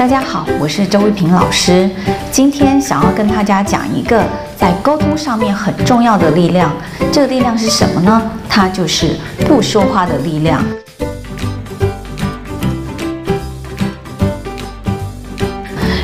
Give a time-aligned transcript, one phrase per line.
[0.00, 1.86] 大家好，我是周玉萍老师。
[2.32, 4.24] 今天想要跟大家讲一个
[4.56, 6.72] 在沟通上面很重要的力量。
[7.12, 8.22] 这个力量是什么呢？
[8.48, 9.14] 它就是
[9.46, 10.64] 不说话的力量。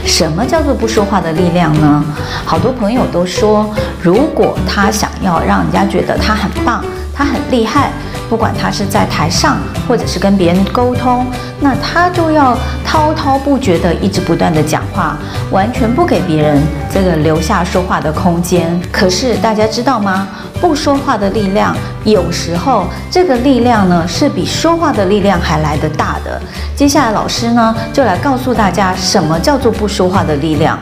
[0.04, 2.04] 什么叫做不说话的力量呢？
[2.44, 6.84] 好多朋友都说，如果他想要让人家觉得他很棒，
[7.14, 7.90] 他很厉害。
[8.28, 9.56] 不管他是在台上，
[9.86, 11.26] 或者是跟别人沟通，
[11.60, 15.16] 那他就要滔滔不绝地一直不断地讲话，
[15.50, 16.60] 完全不给别人
[16.92, 18.80] 这个留下说话的空间。
[18.90, 20.28] 可是大家知道吗？
[20.60, 26.40] 不说话的力量，有时候这个力量呢，是比说话的力量还来得大的。
[26.74, 30.78] 接下来老师呢，就来告诉大家什么叫做不说话的力量。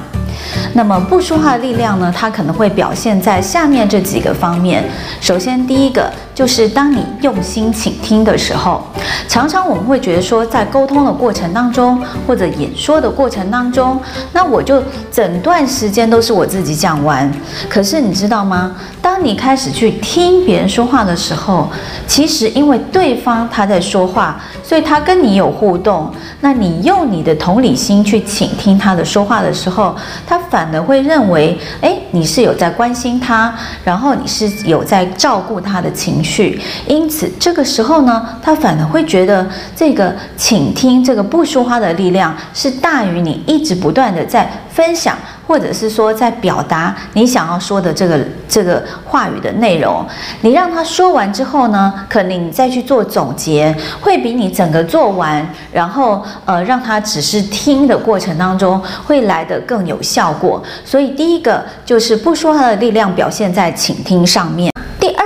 [0.74, 4.84] 那么不说话的力量呢，它可能会表现在下面这几个方面。
[5.20, 8.82] 首先，第一个就是当你用心倾听的时候，
[9.28, 14.00] 常常我们会觉得说，在沟通的过程当中，或者演说的过程当中，
[14.32, 17.32] 那我就整段时间都是我自己讲完。
[17.68, 18.74] 可是你知道吗？
[19.00, 21.68] 当你开始去听别人说话的时候，
[22.08, 26.12] 其实因为对方他在说话，所以他跟你有互动。
[26.40, 29.94] 那你用你的同理心去倾听他的说话的时候，
[30.26, 36.23] 他反而会认为，诶，你是有在关心他，然后你是有在照顾他的情。
[36.24, 36.58] 去
[36.88, 45.16] 因此，这个时候呢，他反而会觉得这个倾听、这个不说话的力量是大于你一直不断的在分享。
[45.46, 50.02] 或者是说，在表达你想要说的这个这个话语的内容，
[50.40, 60.62] 你让他说完之后呢，可能你再去做总结，会比你整个做完，然后呃让他只是听的过程当中，会来得更有效果。
[60.82, 64.73] 所以第一个就是不说话的力量表现在倾听上面。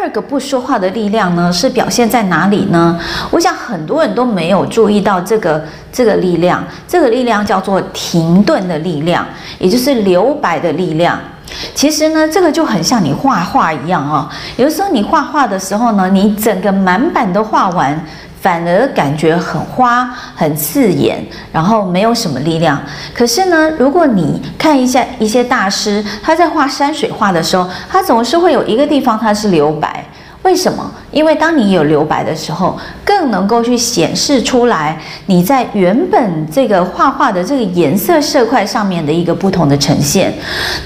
[0.09, 2.98] 这个不说话的力量呢，是表现在哪里呢？
[3.31, 9.27] 我想很多人都没有注意到这个这个力量，这个力量叫做停顿的力量，
[9.59, 11.20] 也就是留白的力量。
[11.75, 14.27] 其实呢，这个就很像你画画一样啊、
[14.57, 18.02] 有的时候你画画的时候呢，你整个满版都画完。
[18.40, 20.04] 反而感觉很花、
[20.34, 22.80] 很刺眼，然后没有什么力量。
[23.14, 30.04] 可是呢，如果你看一下一些大师，他在画山水画的时候，他总是会有一个地方他是留白。
[30.42, 30.90] 为什么？
[31.10, 40.32] 因为当你有留白的时候，更能够去显示出来你在原本这个画画的这个颜色色块上面的一个不同的呈现。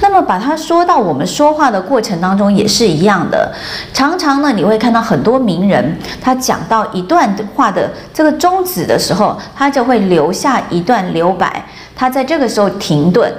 [0.01, 3.53] 那么把它说到我们说话的过程当中也是一样的。
[3.93, 11.65] 常常呢，你会看到很多名人，他讲到一段话的这个终止的时候，他就会留下一段留白，
[11.95, 13.33] 他在这个时候停顿。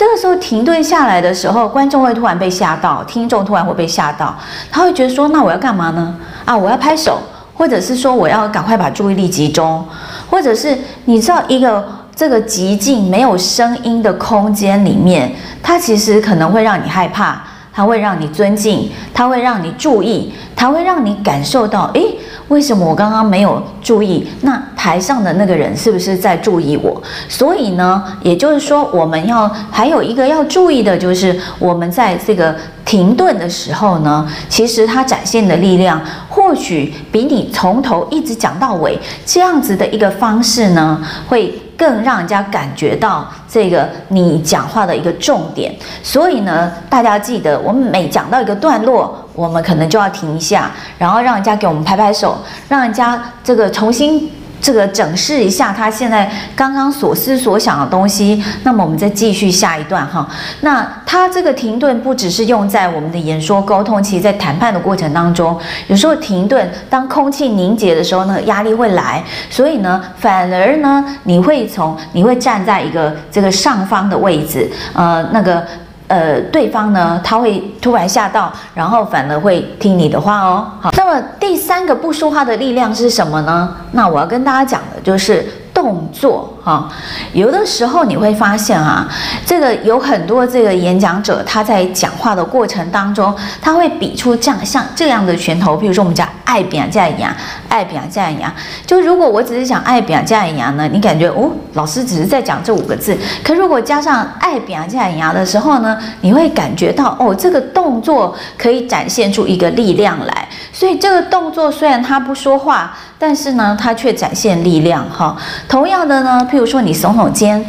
[0.00, 4.34] 这个时候停顿下来的时候，观众会突然被吓到，听众突然会被吓到，
[4.72, 6.16] 他会觉得说：“那我要干嘛呢？
[6.46, 7.18] 啊，我要拍手，
[7.52, 9.86] 或者是说我要赶快把注意力集中，
[10.30, 10.74] 或者是
[11.04, 15.30] 你知道一个这个极静没有声音的空间里面，
[15.62, 17.38] 它其实可能会让你害怕，
[17.72, 22.16] 它会让你尊敬，它会让你注意，它会让你感受到，诶。”
[22.50, 24.26] 为什么我刚刚没有注意？
[24.40, 27.00] 那台上的那个人是不是在注意我？
[27.28, 45.74] 所以呢，也就是说，我们要还有一个要注意的，就是我们在这个停顿的时候呢，其实它展现的力量，或许比你从头一直讲到尾这样子的一个方式呢，会更让人家感觉到这个你讲话的一个重点。
[46.02, 49.16] 所以呢，大家记得，我们每讲到一个段落。
[49.32, 52.36] 我们可能就要停一下，然后让人家给我们拍拍手，
[52.68, 58.42] 让人家这个重新这个整饰一下他现在刚刚所思所想的东西。
[58.62, 60.28] 那么我们再继续下一段哈。
[60.60, 75.64] 那他这个停顿不只是用在我们的演说沟通，其实在谈判的过程当中，有时候停顿，当空气凝结的时候，那个压力会来，所以呢，反而呢，你会从你会站在一个这个上方的位置，呃，那个。
[76.10, 80.66] 呃，对方呢，他会突然吓到，然后反而会听你的话哦。
[80.80, 83.76] 好，那么第三个不说话的力量是什么呢？
[83.92, 86.88] 那我要跟大家讲的就是动作哈。
[87.32, 89.08] 有的时候你会发现啊，
[89.44, 96.28] 这个有很多这个演讲者他在讲话的过程当中，他会比出这样像这样的拳头，比如说我们讲。
[96.50, 97.32] 爱表加牙，
[97.68, 98.52] 爱表加牙。
[98.84, 103.16] 就如果我只是讲爱表加牙呢，你感觉哦，老师只是在讲这五个字。
[103.44, 110.48] 可如果加上爱表加牙的时候呢，你会感觉到哦，这个动作可以展现出一个力量来。
[110.72, 115.36] 所以这个动作虽然他不说话，但是呢，他却展现力量哈。
[115.68, 117.64] 同样的呢，譬如说你耸耸肩，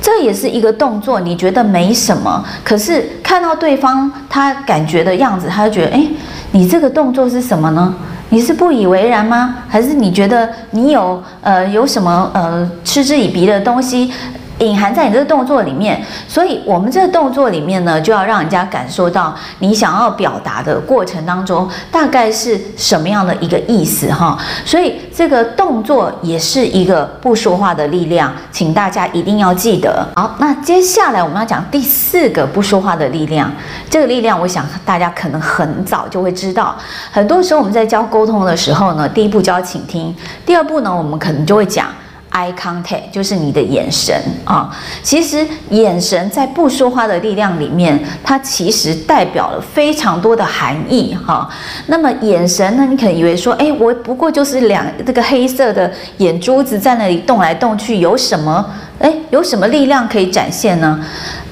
[0.00, 6.06] 这也是一个动作，你觉得没什么，可是看到对方他感觉的样子，他就觉得哎，
[6.50, 7.94] 你这个动作是什么呢？
[8.28, 9.58] 你是不以为然吗？
[9.68, 14.12] 还是你觉得你有呃有什么呃嗤之以鼻的东西？
[14.58, 24.38] 隐含在你这个动作里面，所以我们这个动作里面呢，就要让人家感受到你想要表达的过程当中大概是什么样的一个意思哈。
[24.64, 30.06] 所以这个动作也是一个不说话的力量，请大家一定要记得。
[30.16, 33.52] 好，那接下来我们要讲第四个不说话的力量。
[33.90, 36.74] 这个力量，我想大家可能很早就会知道。
[37.10, 40.14] 很多时候我们在教沟通的时候呢，第一步教倾听，
[40.46, 41.88] 第二步呢，我们可能就会讲。
[42.32, 44.14] Eye contact 就是你的眼神
[44.44, 44.70] 啊，
[45.02, 51.48] 其实眼神在不说话的力量里面，它其实代表了非常多的含义哈。
[51.86, 58.66] 那么眼神呢，你可能以为说，哎，我不过就是两这个黑色的眼珠子在那里动来动去，有什么？
[58.98, 60.98] 诶，有什么力量可以展现呢？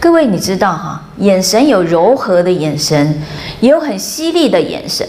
[0.01, 3.23] 各位你知道哈，眼神有柔和的眼神，
[3.61, 5.07] 也有很犀利的眼神，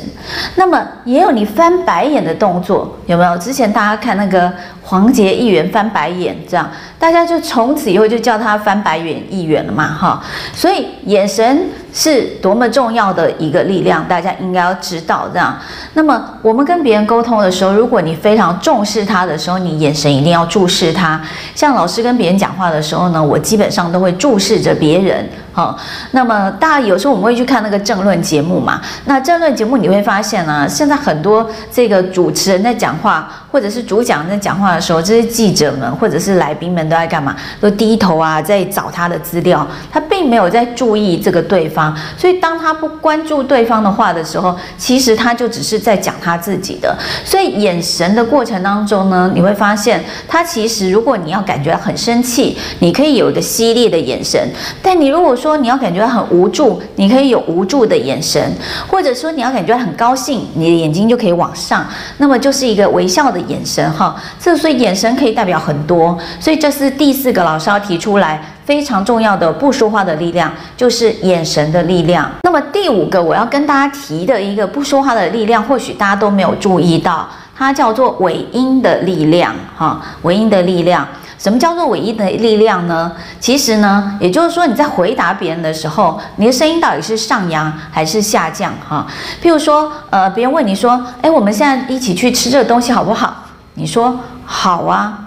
[0.56, 3.38] 那么也有你翻白眼的动作，有没有？
[3.38, 4.52] 之前大家看那个。
[4.88, 10.24] 黄杰议员翻白眼，这样大家就从此以后就叫他翻白眼议员了嘛，哈。
[10.54, 15.58] 所以眼神是多么重要的一个力量，大家应该要知道这样。
[15.96, 21.20] 那么我们跟别人沟通的时候，如果你非常重视他的时候，你眼神一定要注视他。
[21.56, 25.28] 像老师跟别人讲话的时候呢，我基本上都会注视着别人。
[25.56, 25.78] 好，
[26.12, 37.34] 那么大家有时候我们会去看那个政论节目嘛，那政论节目你会发现呢、现在很多这个主持人在讲话，或者是主讲人在讲话的时候，这些记者们或者是来宾们都在干嘛？
[37.62, 41.96] 都低头啊，在找他的资料，他并没有在注意这个对方。
[42.18, 46.94] 所以当他不关注对方的话的时候，其实他就只是在讲他自己的。
[47.24, 54.38] 所以眼神的过程当中呢，你会发现他其实如果你要感觉很生气，你可以有一个犀利的眼神，
[54.82, 58.42] 但你如果说说你要感觉很无助，你可以有无助的眼神；
[58.88, 61.86] 或者说你要感觉很高兴，你的眼睛就可以往上，
[62.18, 64.16] 那么就是一个微笑的眼神哈。
[64.40, 72.28] 这所以眼神可以代表很多，所以这是第四个老师要提出来非常重要的不说话的力量，就是眼神的力量。
[72.42, 81.08] 那么第五个我要跟大家提的一个不说话的力量，或许大家都没有注意到，它叫做尾音的力量哈，尾音的力量。
[81.38, 83.12] 什么叫做唯一的力量呢？
[83.40, 88.74] 其实呢，也就是说你在回答别人的时候，你的声音到底是上扬还是下降？
[88.88, 89.06] 哈，
[89.42, 93.44] 譬如说，呃，别人问你说，哎，我们现在一起去吃这个东西好不好？
[93.76, 95.22] 你说好啊。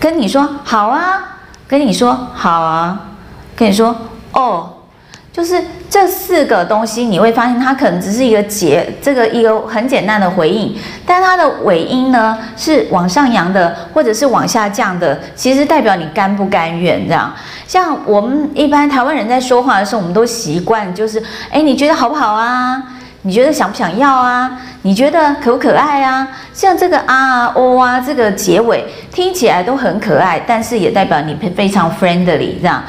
[0.00, 1.38] 跟你说好啊，
[1.68, 2.98] 跟你说好啊，
[3.54, 3.94] 跟你说
[4.32, 4.71] 哦。
[5.32, 5.58] 就是
[5.88, 10.76] 这四个东西，你会发现它可能只是一个结，这个一个很简单的回应，
[11.06, 17.32] 但它的尾音呢是往上扬的，或者是往下降的，其实代表你甘不甘愿这样。
[17.66, 22.82] 像我们一般台湾人在说话的时候，我们都习惯就是，哎，你觉得好不好啊？
[23.22, 24.60] 你觉得想不想要啊？
[24.82, 26.28] 你觉得可不可爱啊？
[26.52, 32.82] 像这个啊哦啊，这个结尾听起来都很可爱，但是也代表你非常 friendly 这样。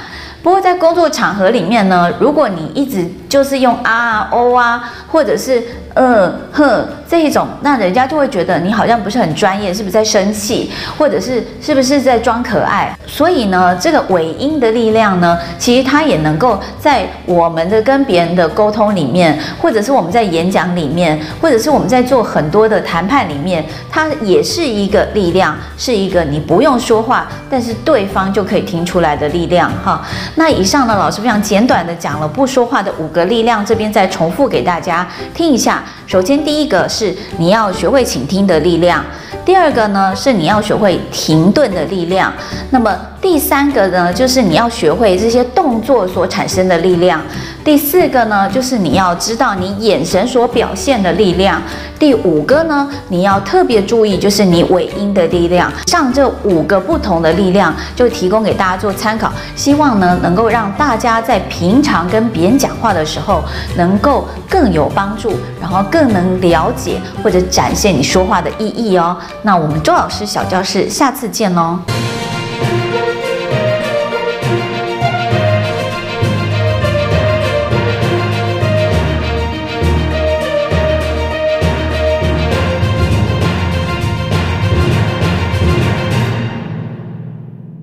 [0.43, 5.63] 不过在工作场合里面呢，如果你一直就是用啊啊哦啊，或者是
[5.95, 12.91] 嗯哼这一种，那人家就会觉得你好像不是很专业，是不是在生气，或者是是不是在装可爱？
[13.05, 30.03] 所以呢，这个尾音的力量呢，其实它也能够在我们的跟别人的沟通里面，或者是我们在演讲里面，或者是我们在做很多的谈判里面，它也是一个力量，是一个你不用说话，但是对方就可以听出来的力量哈。
[30.33, 35.82] 那以上呢，老师非常简短的讲了不说话的五个力量，这边再重复给大家听一下。
[36.05, 39.01] 首先，第一个是你要学会倾听的力量；
[39.45, 42.31] 第二个呢，是你要学会停顿的力量；
[42.69, 47.21] 那么第三个呢，就是你要学会这些动作所产生的力量。
[47.63, 51.61] 第四个呢，就是你要知道你眼神所表现的力量。
[51.97, 55.71] 第五个呢，你要特别注意，就是你尾音的力量。
[55.87, 59.31] 上这五个不同的力量，就提供给大家做参考。
[59.55, 63.41] 希望呢，能够让大家在平常跟别人讲话的时候，
[63.77, 69.15] 能够更有帮助，然后更能了解或者展现你说话的意义哦。
[69.41, 71.79] 那我们周老师小教室，下次见哦。